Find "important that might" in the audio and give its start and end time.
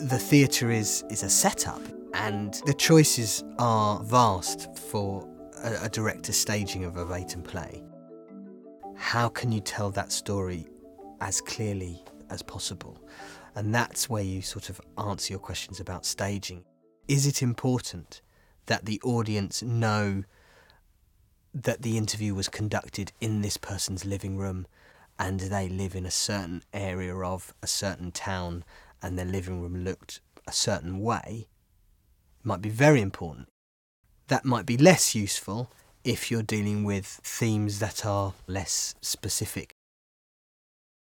33.00-34.66